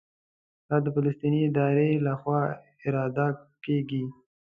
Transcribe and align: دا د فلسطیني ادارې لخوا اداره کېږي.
دا 0.69 0.77
د 0.85 0.87
فلسطیني 0.95 1.39
ادارې 1.49 1.89
لخوا 2.07 2.41
اداره 3.07 3.37
کېږي. 3.65 4.03